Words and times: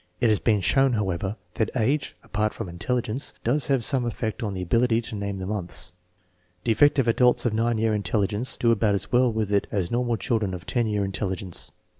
It 0.19 0.29
has 0.29 0.39
been 0.39 0.61
shown, 0.61 0.93
however, 0.93 1.35
that 1.53 1.69
age, 1.75 2.15
apart 2.23 2.53
from 2.55 2.67
intelligence, 2.67 3.35
does 3.43 3.67
have 3.67 3.85
some 3.85 4.03
effect 4.03 4.41
on 4.41 4.55
the 4.55 4.61
ability 4.63 4.99
to 5.01 5.15
name 5.15 5.37
the 5.37 5.45
months. 5.45 5.91
Defective 6.63 7.07
adults 7.07 7.45
of 7.45 7.53
9 7.53 7.77
year 7.77 7.93
intelli 7.95 8.27
gence 8.29 8.57
do 8.57 8.71
about 8.71 8.95
as 8.95 9.11
well 9.11 9.31
with 9.31 9.51
it 9.51 9.67
as 9.69 9.91
normal 9.91 10.17
children 10.17 10.55
of 10.55 10.65
10 10.65 10.87
year 10.87 11.05
intelligence. 11.05 11.69